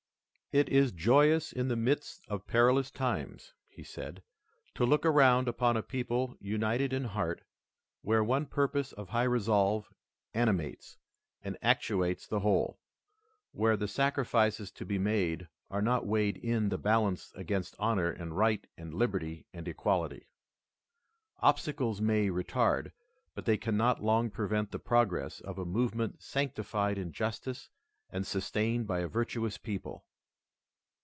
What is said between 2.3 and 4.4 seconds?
perilous times," he said,